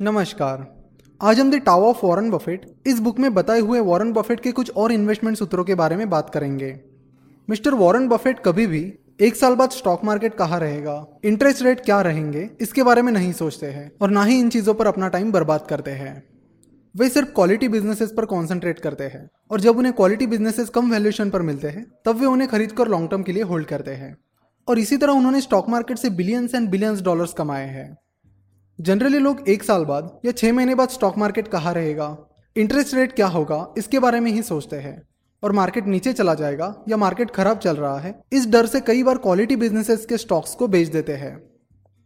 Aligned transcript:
नमस्कार। 0.00 0.64
आज 1.20 1.40
हम 1.40 1.50
the 1.50 1.54
Tao 1.56 1.84
of 1.84 1.98
Warren 2.02 2.30
Buffett 2.30 2.64
इस 2.86 2.98
बुक 3.00 3.18
में 3.18 3.32
बताए 3.34 3.60
हुए 3.60 3.80
वॉरेन 3.80 4.12
बफेट 4.12 4.40
के 4.40 4.52
कुछ 4.52 4.70
और 4.72 4.92
इन्वेस्टमेंट 4.92 5.36
सूत्रों 5.36 5.64
के 5.64 5.74
बारे 5.74 5.96
में 5.96 6.08
बात 6.10 6.30
करेंगे। 6.30 6.70
मिस्टर 7.48 7.74
वॉरेन 7.74 8.08
बफेट 8.08 8.40
कभी 8.44 8.66
भी 8.66 8.80
एक 9.20 9.36
साल 9.36 9.54
बाद 9.54 9.70
स्टॉक 9.70 10.04
मार्केट 10.04 10.34
कहाँ 10.34 10.60
रहेगा, 10.60 11.06
इंटरेस्ट 11.24 11.62
रेट 11.62 11.80
क्या 11.80 12.00
रहेंगे, 12.02 12.48
इसके 12.60 12.82
बारे 12.82 13.02
में 13.02 13.12
नहीं 13.12 13.32
सोचते 13.32 13.66
हैं 13.66 13.90
और 14.00 14.10
ना 14.10 14.24
ही 14.24 14.38
इन 14.40 14.50
चीज़ों 14.50 14.74
पर 14.74 14.86
अपना 14.86 15.08
टाइम 15.08 15.32
बर्बाद 15.32 15.66
करते 15.68 15.90
हैं। 15.92 16.22
वे 16.94 17.08
सिर्फ़ 17.08 17.30
क्वालिटी 17.30 17.68
बिजनेसेस 17.68 18.12
पर 18.12 18.24
कॉन्सेंट्रेट 18.26 18.78
करते 18.78 19.04
हैं 19.06 19.28
और 19.50 19.60
जब 19.60 19.78
उन्हें 19.78 19.94
क्वालिटी 19.94 20.26
बिजनेसेस 20.26 20.68
कम 20.70 20.90
वैल्यूएशन 20.90 21.30
पर 21.30 21.42
मिलते 21.42 21.68
हैं, 21.68 21.86
तब 22.04 22.20
वे 22.20 22.26
उन्हें 22.26 22.50
खरीद 22.50 22.72
कर 22.72 22.88
लॉन्ग 22.88 23.10
टर्म 23.10 23.22
के 23.22 23.32
लिए 23.32 23.42
होल्ड 23.44 23.66
करते 23.66 23.94
हैं। 23.94 24.16
और 24.68 24.78
इसी 24.78 24.96
तरह 24.96 25.12
उन्होंने 25.12 25.40
स्टॉक 25.40 25.68
मार्केट 25.68 25.98
से 25.98 26.10
बिलियंस 26.12 26.54
एंड 26.54 26.68
बिलियंस 26.70 27.02
डॉलर्स 27.02 27.32
कमाए 27.32 27.66
हैं। 27.66 27.90
जनरली 28.80 29.18
लोग 29.18 29.48
एक 29.48 29.62
साल 29.62 29.84
बाद 29.84 30.20
या 30.24 30.32
छह 30.32 30.52
महीने 30.52 30.74
बाद 30.74 30.88
स्टॉक 30.88 31.18
मार्केट 31.18 31.48
कहाँ 31.48 31.74
रहेगा? 31.74 32.16
इंटरेस्ट 32.56 32.94
रेट 32.94 33.12
क्या 33.12 33.26
होगा? 33.26 33.74
इसके 33.78 33.98
बारे 33.98 34.20
में 34.20 34.30
ही 34.30 34.42
सोचते 34.42 34.76
हैं। 34.76 35.02
और 35.42 35.52
मार्केट 35.52 35.86
नीचे 35.86 36.12
चला 36.12 36.34
जाएगा 36.34 36.84
या 36.88 36.96
मार्केट 36.96 37.30
खराब 37.30 37.58
चल 37.58 37.76
रहा 37.76 37.98
है, 37.98 38.22
इस 38.32 38.46
डर 38.46 38.66
से 38.66 38.80
कई 38.80 39.02
बार 39.02 39.18
क्वालिटी 39.18 39.56
बिजनेसेस 39.56 40.06
के 40.06 40.16
स्टॉक्स 40.16 40.54
को 40.54 40.68
बेच 40.68 40.88
देते 40.88 41.12
हैं। 41.12 41.42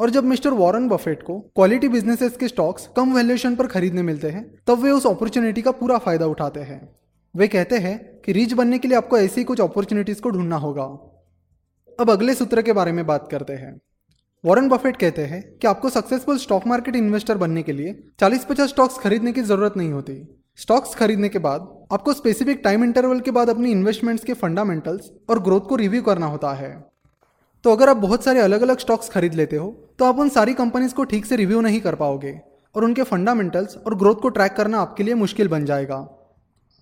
और 0.00 0.10
जब 0.10 0.24
मिस्टर 0.24 0.50
वॉरेन 0.50 0.88
बफेट 0.88 1.22
को 1.22 1.38
क्वालिटी 1.40 1.88
बिजनेसेस 1.88 2.36
के 2.36 2.48
स्टॉक्स 2.48 2.88
कम 2.96 3.14
वैल्यूएशन 3.14 3.56
पर 3.56 3.66
खरीदने 3.66 4.02
मिलते 4.02 4.30
हैं, 4.30 4.54
तब 4.66 4.78
वे 4.78 4.90
उस 4.90 5.06
अपॉर्चुनिटी 5.06 5.62
का 5.62 5.70
पूरा 5.70 5.98
फ़ायदा 5.98 6.26
उठाते 6.26 6.60
हैं। 6.60 6.96
वे 7.36 7.48
कहते 7.48 7.78
हैं 7.78 8.20
कि 8.20 8.32
रिच 8.32 8.52
बनने 8.52 8.78
के 8.78 8.88
लिए 8.88 8.96
आपको 8.96 9.18
ऐसी 9.18 9.44
कुछ 9.44 9.60
अपॉर्चुनिटीज़ 9.60 10.20
को 10.20 10.30
ढूंढना 10.30 10.56
होगा। 10.56 10.84
अब 12.00 12.10
अगले 12.10 12.34
सूत्र 12.34 12.62
के 12.62 12.72
बारे 12.72 12.92
में 12.92 13.06
बात 13.06 13.28
करते 13.30 13.52
हैं। 13.52 13.80
वॉरेन 14.44 14.68
बफेट 14.68 14.96
कहते 14.96 15.22
हैं 15.22 15.40
कि 15.58 15.66
आपको 15.66 15.88
सक्सेसफुल 15.90 16.38
स्टॉक 16.38 16.66
मार्केट 16.66 16.96
इन्वेस्टर 16.96 17.36
बनने 17.38 17.62
के 17.62 17.72
लिए 17.72 17.92
40-50 18.18 18.68
स्टॉक्स 18.68 18.98
खरीदने 18.98 19.32
की 19.32 19.42
ज़रूरत 19.42 19.76
नहीं 19.76 19.92
होती। 19.92 20.16
स्टॉक्स 20.58 20.94
खरीदने 20.94 21.28
के 21.28 21.38
बाद 21.38 21.60
आपको 21.92 22.12
स्पेसिफिक 22.12 22.60
टाइम 22.64 22.84
इंटरवल 22.84 23.20
के 23.20 23.30
बाद 23.30 23.50
अपनी 23.50 23.70
इन्वेस्टमेंट्स 23.70 24.24
के 24.24 24.34
फंडामेंटल्स 24.34 25.10
और 25.30 25.42
ग्रोथ 25.42 25.60
को 25.60 25.76
रिव्यू 25.76 26.02
करना 26.02 26.26
होता 26.26 26.52
है। 26.52 26.70
तो 27.64 27.72
अगर 27.72 27.88
आप 27.88 27.96
बहुत 27.96 28.24
सारे 28.24 28.40
अलग 28.40 28.62
अलग 28.62 28.78
स्टॉक्स 28.78 29.08
खरीद 29.08 29.34
लेते 29.34 29.56
हो 29.56 29.70
तो 29.98 30.04
आप 30.04 30.18
उन 30.18 30.28
सारी 30.28 30.54
कंपनीज़ 30.54 30.94
को 30.94 31.04
ठीक 31.04 31.26
से 31.26 31.36
रिव्यू 31.36 31.60
नहीं 31.60 31.80
कर 31.80 31.94
पाओगे 31.94 32.38
और 32.74 32.84
उनके 32.84 33.02
फंडामेंटल्स 33.04 33.76
और 33.76 33.98
ग्रोथ 33.98 34.22
को 34.22 34.28
ट्रैक 34.28 34.52
करना 34.52 34.80
आपके 34.80 35.02
लिए 35.02 35.14
मुश्किल 35.16 35.48
बन 35.48 35.64
जाएगा। 35.64 36.06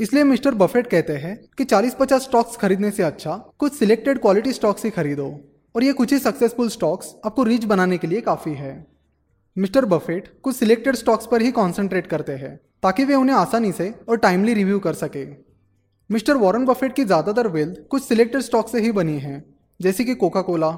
इसलिए 0.00 0.24
मिस्टर 0.26 0.54
बफेट 0.56 0.86
कहते 0.86 1.16
हैं 1.16 1.36
कि 1.58 1.64
40-50 1.64 2.22
स्टॉक्स 2.22 2.56
खरीदने 2.56 2.90
से 2.90 3.02
अच्छा 3.02 3.42
कुछ 3.58 3.78
सिलेक्टेड 3.78 4.20
क्वालिटी 4.20 4.52
स्टॉक्स 4.52 4.84
ही 4.84 4.90
खरीदो। 4.92 5.34
और 5.76 5.84
ये 5.84 5.92
कुछ 5.92 6.12
ही 6.12 6.18
सक्सेसफुल 6.18 6.68
स्टॉक्स 6.68 7.14
आपको 7.26 7.42
रिच 7.44 7.64
बनाने 7.64 7.98
के 7.98 8.06
लिए 8.06 8.20
काफ़ी 8.22 8.52
है। 8.54 8.74
मिस्टर 9.56 9.84
बफेट 9.84 10.28
कुछ 10.42 10.56
सिलेक्टेड 10.56 10.96
स्टॉक्स 10.96 11.26
पर 11.26 11.42
ही 11.42 11.50
कॉन्सेंट्रेट 11.52 12.06
करते 12.06 12.32
हैं, 12.32 12.54
ताकि 12.82 13.04
वे 13.04 13.14
उन्हें 13.14 13.36
आसानी 13.36 13.72
से 13.72 13.92
और 14.08 14.16
टाइमली 14.18 14.54
रिव्यू 14.54 14.78
कर 14.78 14.94
सके। 14.94 15.24
मिस्टर 16.10 16.36
वॉरेन 16.36 16.64
बफेट 16.64 16.94
की 16.94 17.04
ज़्यादातर 17.04 17.48
वेल्थ 17.48 17.78
कुछ 17.90 18.02
सिलेक्टेड 18.02 18.42
स्टॉक 18.42 18.68
से 18.68 18.80
ही 18.80 18.92
बनी 18.92 19.18
है, 19.18 19.42
जैसे 19.80 20.04
कि 20.04 20.14
कोका 20.14 20.42
कोला 20.42 20.68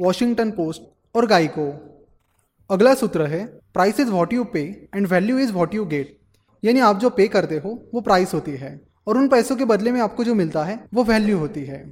वॉशिंगटन 0.00 0.50
पोस्ट 0.50 0.82
और 1.14 1.26
गाइको 1.26 1.68
अगला 2.70 2.94
सूत्र 2.94 3.26
है 3.26 3.44
price 3.74 4.00
is 4.00 4.10
what 4.10 4.32
you 4.32 4.44
pay 4.44 4.62
and 4.94 5.06
value 5.06 5.38
is 5.38 5.52
what 5.52 5.74
you 5.74 5.84
get 5.84 6.16
यानी 6.62 6.80
आप 6.80 6.98
जो 6.98 7.10
पे 7.10 7.28
करते 7.28 7.56
हो, 7.56 7.70
वो 7.94 8.00
प्राइस 8.00 8.34
होती 8.34 8.52
है, 8.52 8.80
और 9.06 9.18
उन 9.18 9.28
पैसों 9.28 9.56
के 9.56 9.64
बदले 9.64 9.92
में 9.92 10.00
आपको 10.00 10.24
जो 10.24 10.34
मिलता 10.34 10.64
है, 10.64 10.78
वो 10.94 11.04
वैल्यू 11.04 11.38
होती 11.38 11.64
है। 11.64 11.82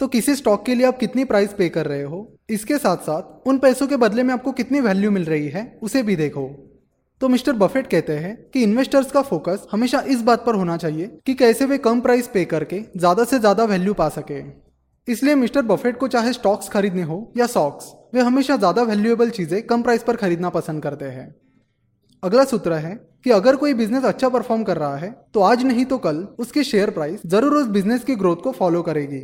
तो 0.00 0.06
किसी 0.08 0.34
स्टॉक 0.34 0.64
के 0.66 0.74
लिए 0.74 0.86
आप 0.86 0.98
कितनी 0.98 1.24
प्राइस 1.24 1.52
पे 1.52 1.68
कर 1.68 1.86
रहे 1.86 2.02
हो? 2.02 2.18
इसके 2.50 2.76
साथ 2.78 2.96
साथ 2.98 3.48
उन 3.48 3.58
पैसों 3.58 3.86
के 3.86 3.96
बदले 3.98 4.22
में 4.22 4.32
आपको 4.34 4.52
कितनी 4.52 4.80
वैल्यू 4.80 5.10
मिल 5.10 5.24
रही 5.24 5.48
है, 5.48 5.78
उसे 5.82 6.02
भी 6.02 6.16
देखो। 6.16 6.48
तो 7.20 7.28
मिस्टर 7.28 7.52
बफेट 7.54 7.86
कहते 7.86 8.12
हैं 8.14 8.34
कि 8.50 8.62
इन्वेस्टर्स 8.62 9.10
का 9.10 9.22
फोकस 9.22 9.66
हमेशा 9.72 10.00
इस 10.08 10.22
बात 10.22 10.44
पर 10.46 10.54
होना 10.54 10.76
चाहिए 10.76 11.06
कि 11.26 11.34
कैसे 11.34 11.66
वे 11.66 11.78
कम 11.78 12.00
प्राइस 12.00 12.28
पे 12.28 12.44
करके 12.46 12.80
ज़्यादा 12.96 13.24
से 13.24 13.38
ज़्यादा 13.38 13.64
वैल्यू 13.64 13.94
पा 13.94 14.08
सके। 14.08 14.40
इसलिए 15.08 15.34
मिस्टर 15.34 15.62
बफेट 15.64 15.98
को 15.98 16.08
चाहे 16.08 16.32
स्टॉक्स 16.32 16.68
खरीदने 16.68 17.02
हो 17.02 17.20
या 17.36 17.46
सॉक्स 17.48 17.92
वे 18.14 18.20
हमेशा 18.22 18.56
ज़्यादा 18.56 18.82
वैल्यूएबल 18.84 19.30
चीज़ें 19.30 19.62
कम 19.64 19.82
प्राइस 19.82 20.02
पर 20.02 20.16
खरीदना 20.16 20.50
पसंद 20.50 20.82
करते 20.82 21.04
हैं। 21.06 21.28
अगला 22.22 22.44
सूत्र 22.46 22.72
है 22.78 22.94
कि 23.24 23.30
अगर 23.32 23.56
कोई 23.56 23.74
बिज़नेस 23.74 24.04
अच्छा 24.04 24.28
परफॉर्म 24.30 24.64
कर 24.64 24.76
रहा 24.76 24.96
है 24.96 25.14
तो 25.34 25.40
आज 25.42 25.64
नहीं 25.64 25.84
तो 25.84 25.98
कल 26.00 26.26
उसकी 26.38 26.64
शेयर 26.64 26.90
प्राइस 26.90 27.22
ज़रूर 27.26 27.54
उस 27.54 27.68
बिज़नेस 27.68 28.04
की 28.04 28.16
ग्रोथ 28.16 28.36
को 28.36 28.52
फॉलो 28.52 28.82
करेगी। 28.82 29.22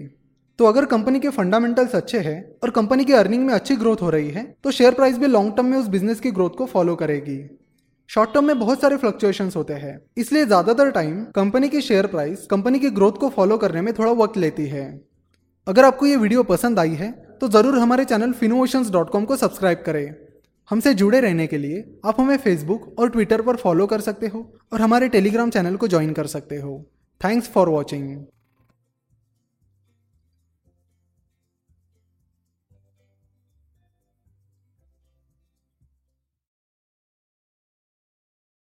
तो 0.58 0.64
अगर 0.64 0.84
कंपनी 0.86 1.20
के 1.20 1.28
फंडामेंटल्स 1.30 1.94
अच्छे 1.94 2.18
हैं 2.20 2.38
और 2.62 2.70
कंपनी 2.70 3.04
की 3.04 3.12
अर्निंग 3.14 3.44
में 3.46 3.52
अच्छी 3.54 3.76
ग्रोथ 3.76 4.02
हो 4.02 4.10
रही 4.10 4.30
है 4.30 4.44
तो 4.64 4.70
शेयर 4.70 4.94
प्राइस 4.94 5.18
भी 5.18 5.26
लॉन्ग 5.26 5.52
टर्म 5.56 5.66
में 5.66 5.76
उस 5.78 5.88
बिज़नेस 5.88 6.20
की 6.20 6.30
ग्रोथ 6.30 6.50
को 6.50 6.66
फॉलो 6.66 6.94
करेगी। 6.96 7.38
शॉर्ट 8.10 8.32
टर्म 8.34 8.44
में 8.44 8.58
बहुत 8.58 8.80
सारे 8.80 8.96
फ्लक्चुएशंस 8.96 9.56
होते 9.56 9.74
हैं, 9.74 10.00
इसलिए 10.16 10.44
ज़्यादातर 10.46 10.90
टाइम 10.90 11.22
कंपनी 11.34 11.68
की 11.68 11.80
शेयर 11.82 12.06
प्राइस 12.06 12.46
कंपनी 12.46 12.78
की 12.78 12.90
ग्रोथ 12.92 13.12
को 13.12 13.28
फॉलो 13.30 13.56
करने 13.58 13.80
में 13.80 13.92
थोड़ा 13.94 14.12
वक्त 14.14 14.36
लेती 14.36 14.66
है। 14.66 14.84
अगर 15.66 15.84
आपको 15.84 16.06
ये 16.06 16.16
वीडियो 16.16 16.42
पसंद 16.44 16.78
आई 16.78 16.94
है 16.94 17.10
तो 17.40 17.48
ज़रूर 17.48 17.78
हमारे 17.78 18.04
चैनल 18.04 18.32
फिनोवेशंस 18.34 18.90
को 18.94 19.36
सब्सक्राइब 19.36 19.82
करें। 19.86 20.14
हमसे 20.70 20.92
जुड़े 20.94 21.20
रहने 21.20 21.46
के 21.46 21.58
लिए 21.58 21.84
आप 22.04 22.20
हमें 22.20 22.36
फेसबुक 22.38 22.94
और 22.98 23.10
ट्विटर 23.10 23.42
पर 23.42 23.56
फॉलो 23.56 23.86
कर 23.86 24.00
सकते 24.02 24.26
हो 24.26 24.40
और 24.72 24.80
हमारे 24.80 25.08
टेलीग्राम 25.08 25.50
चैनल 25.50 25.76
को 25.76 25.88
ज्वाइन 25.88 26.12
कर 26.12 26.26
सकते 26.28 26.56
हो। 26.56 26.78
Thanks 27.20 27.48
for 27.48 27.68
watching 27.68 28.08